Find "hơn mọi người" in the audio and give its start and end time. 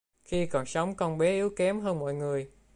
1.79-2.49